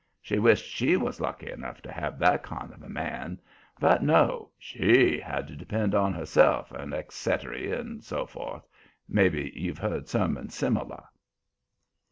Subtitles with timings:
[0.19, 3.39] She wished she was lucky enough to have that kind of a man;
[3.79, 8.67] but no, SHE had to depend on herself, and etcetery and so forth.
[9.07, 11.03] Maybe you've heard sermons similar.